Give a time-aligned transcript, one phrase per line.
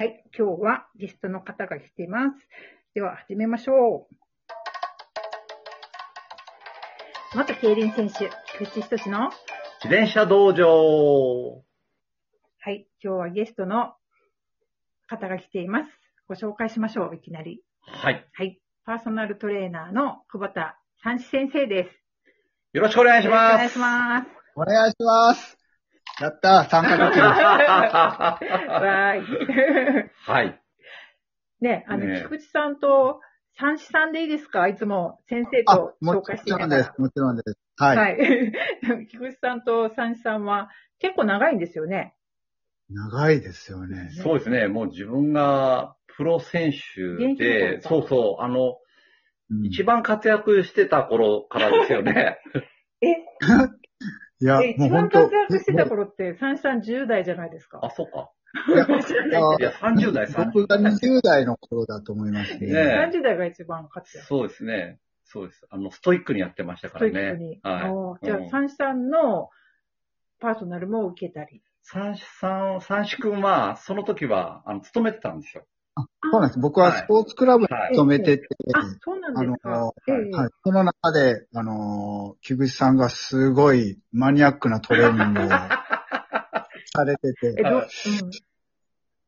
[0.00, 2.48] はい、今日はゲストの方が来ています。
[2.94, 4.06] では、始めましょ
[7.34, 7.36] う。
[7.36, 9.30] 元競輪選手、菊池仁の、
[9.82, 11.64] 自転車道場。
[12.60, 13.94] はい、今日はゲストの
[15.08, 15.90] 方が来ています。
[16.28, 17.64] ご紹介しましょう、いきなり。
[17.80, 18.24] はい。
[18.34, 21.90] はい、パーソナルトレーナーの久保田三志先生です。
[22.72, 23.54] よろしくお願いします。
[23.54, 24.28] お願いします。
[24.54, 25.57] お願いします。
[26.20, 27.22] やった参加できる。
[27.26, 30.10] わーい。
[30.26, 30.60] はい。
[31.60, 33.20] ね、あの、ね菊池さんと
[33.58, 34.68] 三志さんでいいですか？
[34.68, 36.92] いつも先生あと、紹も介していただちろんです。
[37.00, 37.58] もちろんです。
[37.76, 37.96] はい。
[37.96, 39.06] はい。
[39.10, 42.14] 菊池さんと三志さんは結構長いんですよね。
[42.90, 44.08] 長いですよね。
[44.22, 44.66] そうですね。
[44.68, 48.78] もう自分がプロ選手現役で、そうそう、あの、
[49.50, 52.38] うん一番活躍してた頃からですよね。
[53.00, 53.06] え、
[54.40, 57.80] いや、もう本当番活躍してた頃って三志さん10代じゃないですか？
[57.82, 57.90] あ、。
[57.90, 58.30] そうか。
[58.54, 62.66] いあ いや、30代、30僕が20代の頃だと思いますね。
[62.72, 64.26] ね30代が一番活躍。
[64.26, 64.98] そうですね。
[65.24, 65.66] そうです。
[65.68, 67.60] あの、ストイックにやってましたからストイックねに。。
[67.62, 69.50] はいじゃあうん三志さんの
[70.40, 71.62] パーソナルも受けたり。
[71.82, 75.66] 三志さん、三志くんは、その時は、あの、勤めてたんですよ。
[76.30, 76.58] そうなんです。
[76.60, 79.72] 僕はスポーツクラブに勤めてて、あ、そうなんですか。
[79.74, 80.50] あのええはい。
[80.64, 85.48] その中で、あのー、菊池さんがすごいマニアックなトレーニングを
[86.94, 87.84] されてえ、て、ど、うん。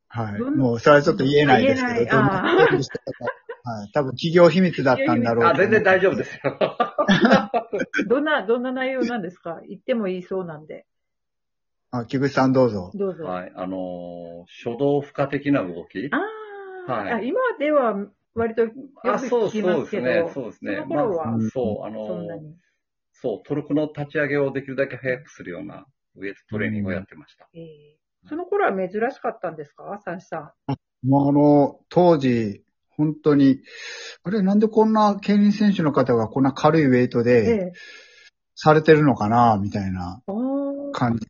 [0.09, 0.41] はい。
[0.41, 3.25] もう、それはちょっと言えないですけど、どんなトレーニングしてたか。
[3.63, 3.91] はい。
[3.93, 6.59] 多分企業秘密だったんだろう あ、全然大丈夫ですよ。
[8.09, 9.61] どんな、どんな内容なんですか？
[9.69, 10.87] 言ってもいいそうなんで。
[11.93, 12.91] あ、菊池さんどうぞ。
[12.95, 13.25] どうぞ。
[13.25, 13.53] はい。
[13.55, 16.09] あのー書道負荷的な動き。
[16.13, 16.21] ああ、
[16.87, 17.95] はいあ今では
[18.35, 20.31] 割とよくあ、そう聞きそうますけど、ですね。
[20.35, 20.75] そうですね。
[20.77, 22.57] その頃はまあそう、あのーそんなに。
[23.13, 27.49] そう、トルクの立ち上げをできるだけ早くするようなウエイトトレーニングをやってました。
[27.55, 27.97] ええ
[28.29, 30.01] その頃は珍しかったんですか？
[30.05, 30.55] 三志さ
[31.03, 33.61] もうあの、当時、本当に、
[34.23, 37.73] あれ、なんでこんな競輪選手の方がこんな軽いウェイトでえ
[38.55, 41.27] されてるのかな、みたいなあー感じ。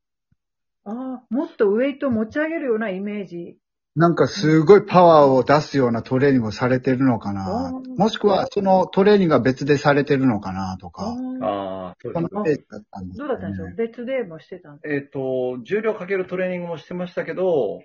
[0.85, 3.57] あー、もっとウェイトを持ち上げるようなイメージ。
[4.01, 7.97] なんかすごいパワーを出すようなトレーニングをされてるのかなうん。
[7.97, 11.05] もしくは、そのトレーニングが別でされてるのかな、とあか。
[11.05, 13.69] ーああ、そうですそのペースだったんですどうだったんでしょう？
[13.69, 13.75] ね。
[13.77, 17.83] 別でもしてたんですえっ、と、重量かけるトレーニングもしてましたけど、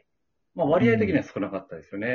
[0.55, 2.07] まあ割合的には少なかったですよね。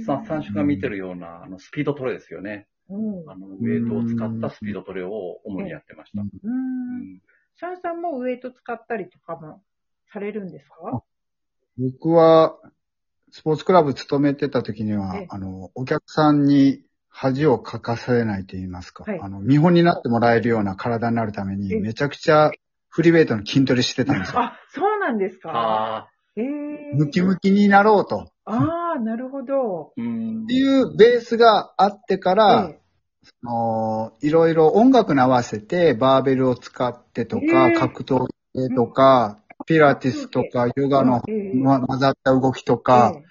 [0.00, 2.66] えさ三種が見てるような、あの、スピードトレですよね。
[2.90, 3.30] うん。
[3.30, 6.20] あの、ウエイトを使ったスピードトレを主にやってました。
[6.20, 6.30] うんう。
[6.42, 7.20] うんん
[7.58, 9.62] 三志さんもウェイト使ったりとかも
[10.12, 11.02] されるんですか？
[11.78, 12.58] 僕は、
[13.30, 19.20] スポーツクラブ勤めてた時にはええ、あの、お客さんに恥をかかされないと言いますか、はい。
[19.20, 21.76] あの、見本になってもらえるような体になるためええ。
[21.76, 22.50] に、めちゃくちゃ
[22.88, 24.40] フリーウェイトの筋トレしてたんですよ。
[24.40, 25.50] あ、そうなんですか？
[25.50, 26.94] ああ、ええ。
[26.94, 28.30] ムキムキになろうと。
[28.44, 29.92] ああ、なるほど。
[29.96, 32.80] うんっていうベースがあってから、え
[33.42, 37.72] あのいろいろ音楽に合わせてバーベルを使ってとか、ええ。
[37.72, 43.24] 格闘技とか、ピラティスとか、ヨガの混ざった動きとか、え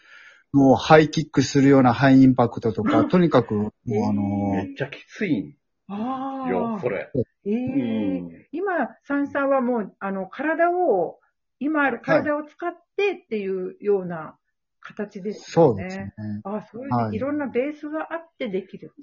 [0.51, 4.23] もうハイキックするようなハイインパクトとか、とにかく、もうあの
[4.53, 5.55] めっちゃきついん
[5.87, 6.89] あよ、あそ。
[6.89, 7.11] れ。
[7.13, 7.19] え
[7.49, 11.19] えうん今、三さんはもう、あの、体を、
[11.59, 14.35] 今ある体を使ってっていうような
[14.79, 15.83] 形ですよね。
[15.83, 16.13] そうですね。
[16.43, 18.93] ああ、そういう、はいい、ろんなベースがあってできる。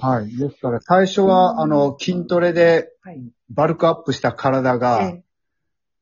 [0.00, 0.36] はい。
[0.36, 3.22] ですから、最初は、あの、筋トレではい。
[3.48, 5.22] バルクアップした体が、え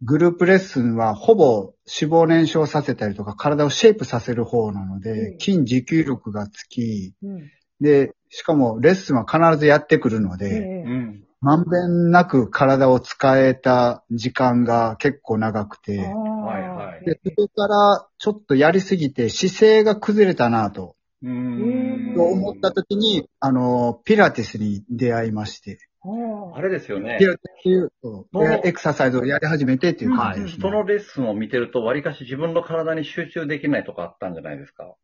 [0.04, 7.50] グループレッスンはほぼ脂肪燃焼させたりとか、体をシェイプさせる方なのうんで、筋持久力がつき、えうん。
[7.80, 11.24] で、しかもレッスンは必ずやってくるのえで、えうん。
[11.40, 15.96] まんべんなく体を使えた時間が結構長くて、
[17.04, 20.96] で、そこからちょっとやりすぎて姿勢が崩れたなと。
[22.14, 25.78] と思った時に、あの、ピラティスに出会いまして、
[26.54, 27.24] あれですよねピ。
[27.26, 30.34] ラティスとうんエクササイズをやり始めてっていうはい。
[30.34, 30.58] 感じですね。
[30.58, 34.94] 人のレッスンを見てると、わりかし自分の体に集中できないとかあったんじゃないですか？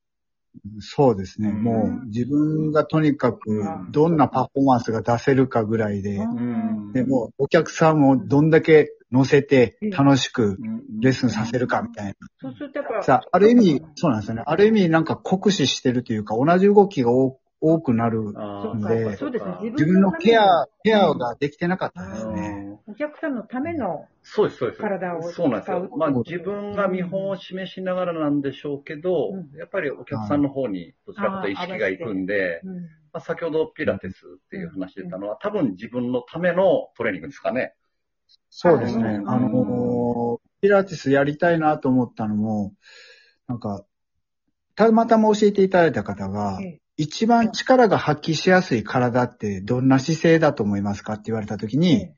[0.80, 1.48] そうですね。
[1.48, 10.58] うんもう自分がとにかくうんどんなパフォーマンスが出せるかぐらいで、うんでもうお客さんをどんだけ乗せて楽しく
[11.00, 12.14] レッスンさせるかみたいな。
[12.40, 14.44] そうするとやっぱ、さあ、ある意味、そうなんですよね。
[14.46, 18.32] ある意味なんか酷使してるというか、同じ動きが多多くなる。
[18.36, 19.70] あそうかでそうですね。
[19.72, 22.48] 自分のケア、ケアうんができてなかったですうね。
[22.48, 24.80] んお客さんのための、そうです、そうです。
[24.82, 32.76] 体をそうなんですよまあ自分が見本を示しながらなんでしょうけど、うんやっぱりお客さんの方にどちらかというと意識がいくんで、うん
[33.12, 37.74] まあ、先ほどピラティスっていう話でたのは、多分自分のためのトレーニングですかね。
[38.48, 39.22] そうですねう。
[39.22, 42.74] んあのーピラティスやりたいなと思ったのも、
[43.48, 43.82] なんか、
[44.74, 51.14] たまたま教えていただいた方が、ええ一番力が発揮しやすい体ってどんな姿勢だと思いますか？
[51.14, 52.14] って言われたときに、え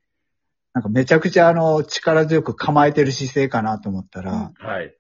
[0.73, 4.67] なんかめちゃくちゃあの、力強く構えてる姿勢かなと思ったら、うん。
[4.67, 4.93] はい。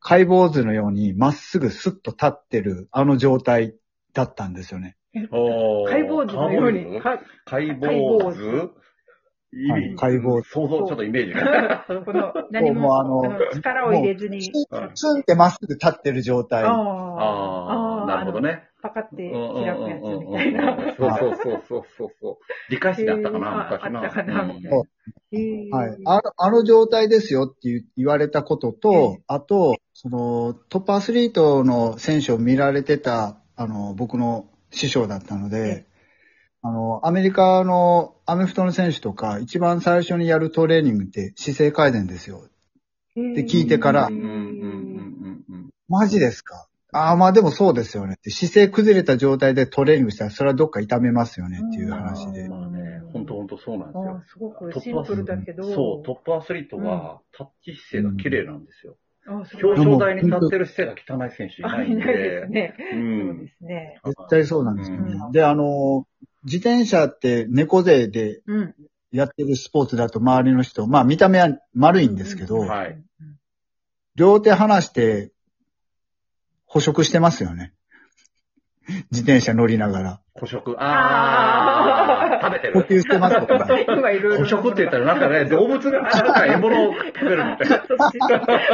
[0.00, 3.74] 解剖図のようにまっすぐスッと立ってるあの状態
[4.14, 4.96] だったんですよね。
[5.12, 5.24] 解
[6.04, 8.42] 剖図のように、か解解剖剖図？
[8.42, 8.70] 図
[9.52, 11.84] 意味はい解剖想像、ちょっとイメージが。
[12.06, 14.52] この、何も、もうあの力を入れずに、ツ
[15.08, 16.62] ンってまっすぐ立ってる状態。
[16.62, 18.40] あああ、なるほど。
[18.40, 18.68] ね。
[18.82, 20.94] パカって開くやつみたいな。
[20.96, 22.36] そうそうそうそうそうそう。
[22.70, 24.00] 理解室であったかな、昔な。
[24.00, 24.72] あったかなうんみたい
[25.70, 25.98] なはい。
[26.04, 35.86] あの、あの状態ですよって言言われたことと、ええあと、その、トップアスリートの選手を見られてた、あの、僕の師匠だったのえで、
[36.62, 42.42] あの、アメリカのアメフトの選手とか、一番最初にやるトレーニングって姿勢改善ですよ。
[43.16, 46.68] で聞いてからうんうんうんうんうんマジですか？
[46.92, 48.30] ああ、まあでもそうですよねって。
[48.30, 52.48] 姿勢崩れた状態でトレーニングしたら、それはどっか痛めますよねっていう話で。
[52.48, 54.24] まあね、本当本当そうなんですよああ。
[54.26, 55.62] すごくトシンプルだけど。
[55.64, 58.96] そう、トップアスリートはタッチ姿勢が綺麗なんですよ。
[59.26, 62.46] あすごい表彰台に立ってる姿勢が汚い選手いあないんいないでで。
[62.46, 62.74] すね。
[62.78, 63.48] うそうでん。
[63.58, 64.00] すね。
[64.04, 65.12] 絶対そうなんですよね。
[65.12, 66.06] うんで、あの、
[66.44, 68.74] 自転車って猫背でうん。
[69.12, 73.02] やってるスポーツだと周りの人、まあ見た目は丸いんですけど、うんはい。
[74.14, 75.32] 両手離して
[76.72, 77.72] 捕食してますよね。
[79.10, 80.20] 自転車乗りながら。
[80.34, 80.76] 捕食。
[80.78, 82.86] ああ、食べて呼る。
[82.86, 83.86] 吸してますよね。
[83.88, 84.44] 今いろいろ。
[84.44, 87.78] 捕食って言ったらなんかね、動物がなんか獲物を食べるみたいな。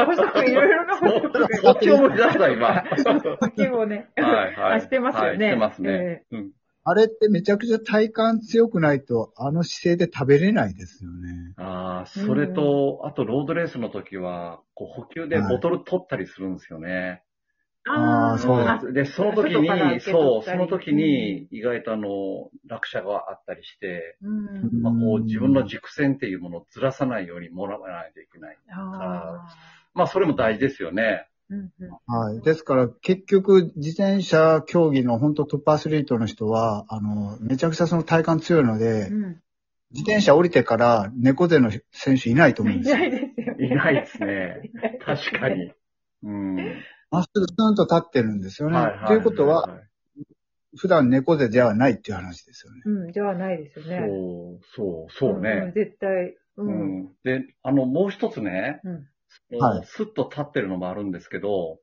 [0.04, 1.48] 捕食いろいろな捕食が。
[1.62, 2.84] こっちを思い出した、今。
[3.40, 4.10] 時もね。
[4.14, 4.76] はいはい。
[4.76, 6.24] あしてますよねはいしてますね。
[6.32, 6.50] うん。
[6.84, 11.54] あれってめちゃくちゃ体幹強くないと、あの姿勢で食べれないですよね。
[11.56, 17.22] ああ、それと、あとロードレースの時は、こう補給でボトル取ったりするんですよね。
[17.88, 24.82] あーそうあで、その時に、そう、その時に、意外とあの、落車があったりして、うん。
[24.82, 28.58] まあ、こう、自分の軸線っていうものをずらさないようにもらわないといけない。
[28.70, 29.46] あ
[29.94, 31.28] まあ、それも大事ですよね。
[31.50, 32.40] ーうんうんはい。
[32.40, 39.40] ですから、結局、自転車競技の本当トップアスリートの人は、あの、めちゃくちゃその体幹強いので、うん
[39.92, 42.96] 自転車降りてから猫背の選手いないと思うんですよ。
[42.96, 43.66] いないですよね。
[43.66, 44.70] いないですね。
[45.06, 45.72] 確かに。
[46.24, 46.56] うん。
[47.10, 48.76] まっすぐスーンと立ってるんですよね。
[48.76, 49.80] はいはいということは、
[50.76, 52.82] 普段猫背ではないっていう話ですよね。
[52.84, 53.98] うん、ではないですよね。
[54.06, 55.72] そう、そう、そううんね。
[55.74, 56.36] 絶対。
[56.56, 56.64] う。
[56.64, 57.08] うんん。
[57.24, 59.06] で、あの、もう一つね、うん
[59.58, 61.78] はいスッと立ってるのもあるんですけど、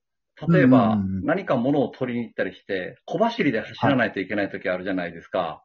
[0.49, 5.63] 例えば、うんうんうん何か物を取りに行ったりして、小走りで走らないといけない時あるじゃないですか。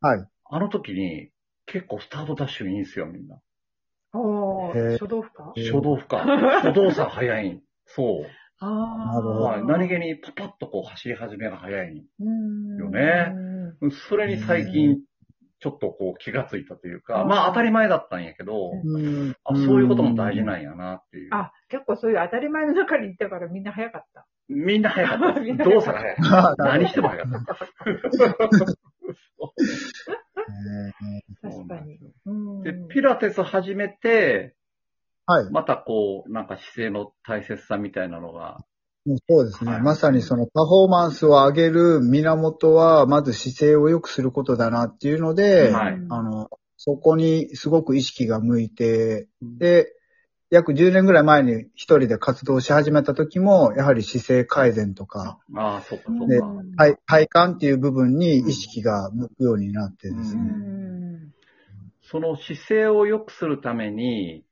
[0.00, 0.26] はい。
[0.50, 1.30] あの時に、
[1.66, 3.36] 結構スタートダッシュいいんですよ、みんな。
[3.36, 5.52] ああ、書道負か？
[5.56, 6.18] へー初動負荷。
[6.62, 7.62] 初動作早いん。
[7.86, 8.26] そう。
[8.60, 9.14] ああ。
[9.14, 9.64] なるほどはい。
[9.64, 13.32] 何気にパパッとこう走り始めが早いうんよね
[13.80, 13.90] うんん。
[13.90, 14.98] それに最近、
[15.60, 21.30] ちょっとこう気がついたというか、うんまあ当たり前だったんやけど、うんあそういうことも大事なんやなっていう。
[21.32, 24.26] あ、結構そういう当たり前の中に行ったからみんな早かった。
[24.48, 25.40] みんな早かったです。
[25.48, 26.64] みんな動作が早かった。
[26.68, 27.56] 何しても早かった。
[30.46, 31.98] えー確かに。
[32.26, 34.54] うんで、ピラティス始めて、
[35.26, 35.50] はい。
[35.50, 38.64] またこう、なんか姿勢の大切さみたいなのが、
[39.06, 39.72] そうですね。
[39.72, 49.92] はいまさにそのパフォーマンスを上げる源は、まず姿勢を良くすることだなっていうので、はいあの、そこにすごく意識が向いて、で、
[50.50, 56.46] 約10年ぐらい前に一人で活動し始めた時も、やはり姿勢改善とか、ああ、そっかそっでか。
[56.76, 60.42] 体体幹っていう部分に意識が向くようになってですうね。
[60.44, 61.34] ん
[62.02, 64.44] その姿勢を良くするために、はい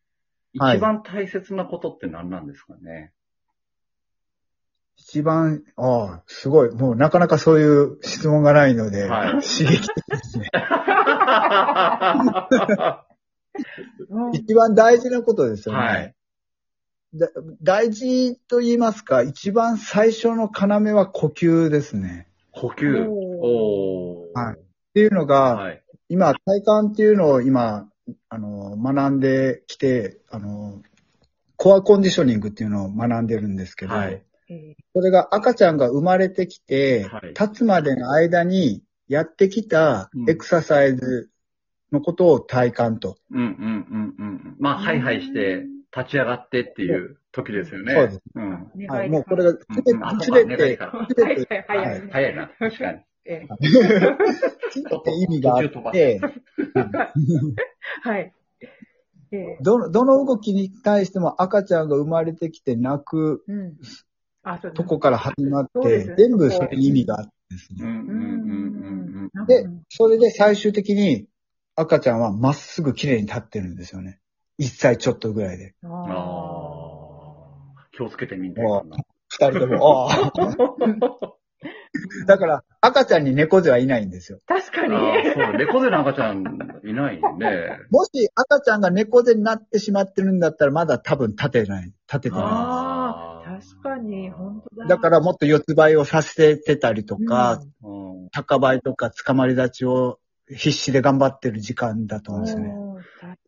[0.55, 3.13] 一番大切なことって何なんですかね？
[4.97, 6.71] 一番、ああ、すごい。
[6.71, 10.49] もうなかなかそういう質問がないので、はい刺激的ですね。
[14.09, 15.81] う ん一番大事なことですよね。
[15.81, 16.15] はい。
[17.15, 17.29] だ
[17.63, 22.29] 大事と言いますか、一番最初の要は呼吸ですね。
[22.53, 23.09] 呼吸。
[23.09, 24.39] おー。
[24.39, 25.83] はいっていうのが、はい。
[26.11, 27.89] 今、体幹っていうのを今、
[28.29, 30.83] あの、学んできて、あの、
[31.57, 41.31] コアコンディショニングっていうのを学んでるんですけど、はいえそれが赤ちゃんが生まれてきて、はい立つまでの間にやってきたうんエクササイズ
[41.93, 43.17] のことを体幹と。
[43.31, 44.57] うんうんうんうん。
[44.59, 45.65] まあ、ハイハイして、
[45.97, 47.93] 立ち上がってっていう時ですよね。
[47.95, 48.23] そうです。
[48.35, 48.71] うん。
[48.77, 49.91] ーはい、もうこれがすべて、
[50.25, 50.79] すべて、
[51.09, 52.09] すべはいて、はいはい。
[52.11, 53.01] 早いな、確かに。
[53.25, 53.49] ええ
[54.71, 56.21] すべて意味があって、
[58.03, 58.33] はい。
[59.31, 63.77] ええどの、どの動きに対しても赤ちゃんが生まれてきて泣く、うん。
[64.43, 67.79] あ、そうとこから始まってそうです、全部それに意味があってですね。
[67.81, 68.19] うんうんうんう
[69.21, 69.47] んうん。
[69.47, 71.27] で、それで最終的に
[71.77, 74.19] 赤ちゃんはまっすぐ綺麗に立ってるんですよね。
[74.59, 75.75] 1歳ちょっとぐらいで。
[75.85, 76.13] あああ。
[77.93, 78.63] 気をつけてみんな。
[79.29, 80.09] 二人とも。
[80.09, 80.33] ああ。
[82.27, 84.41] だから、赤ちゃんに猫背はいないんですよ。
[84.47, 84.95] 確かに。
[85.35, 86.43] そう、猫背の赤ちゃん
[86.85, 87.79] いないね。
[87.91, 91.85] もし赤ちゃんが猫背になってしまってるんだったら、まだ多分立てない。
[91.85, 94.85] 立ててなああ、あー確かに、本当だ。
[94.87, 94.89] い。
[94.89, 98.03] だからもっと四つ倍をさせてたりとか、うんうん
[98.35, 102.75] 高倍とか捕まり立ちを必死で頑張ってる時間だと思うんですよね。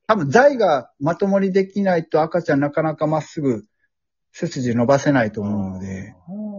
[0.06, 3.64] 多分財がまともにできないと赤ちゃんなかなかまっすぐ
[4.32, 6.53] 背筋伸ばせないと思うので、おー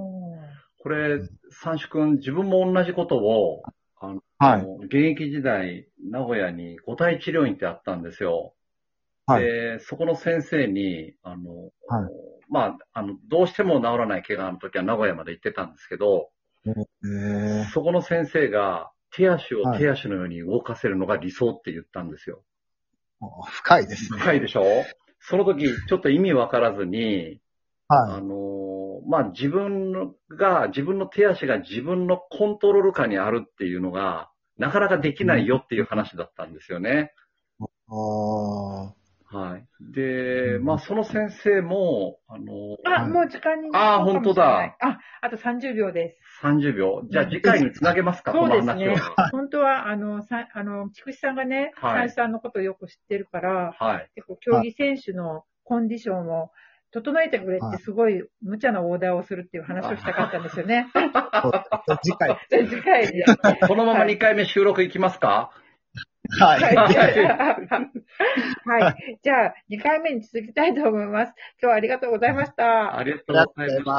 [0.86, 3.64] これ、三種君、自分も同じことを、
[4.00, 4.62] あの、はい。
[4.86, 8.54] 現役時代、名古屋に五体治療院ってあったんですよ。
[9.26, 9.44] はい。
[9.44, 12.12] で、そこの先生に、あの、はい
[12.52, 16.30] まあ、あの、どうしても治らない怪我の時は名古屋まで行ってたんですけど、
[16.68, 22.44] えーそこの先生が、手足をはい手足のように動かせるのが理想って言ったんですよ。
[23.50, 24.20] 深いですね。
[24.20, 24.64] 深いでしょ？
[25.20, 27.40] その時、ちょっと意味わからずに、
[27.88, 37.12] あはのまあ、自分のが、自分の手足が自分のコントロール下にあるっていうのが、なかなかできないよっていう話だったんですよね。
[37.60, 37.64] い。
[37.90, 38.94] あ
[39.28, 39.68] はい。
[39.94, 44.78] で、うんまあ、その先生も、あのあ、もう時間にあー本当だ。
[44.80, 46.46] あ、あと30秒です。
[46.46, 47.04] 30秒。
[47.10, 48.96] じゃあ次回につなげますか、このそうですね。
[49.32, 54.10] 本当は、あの、さ、あの、菊池さんがね、はい最さんのことをよく知ってるから、はい。
[54.16, 56.52] 結構競技選手のコンディションを
[56.96, 60.88] 整えてくれってすごい無茶なオーダーをするっていう話をしたかったんですよね。
[62.02, 62.38] 次回。
[62.50, 63.12] じゃあ次回に。
[63.68, 65.52] このまま2回目収録いきますか
[66.40, 66.62] はい。
[66.62, 66.96] はい。
[68.66, 69.20] はい。
[69.22, 71.34] じゃあ、2回目に続きたいと思います。
[71.62, 72.98] 今日はありがとうございました。
[72.98, 73.92] ありがとうございました。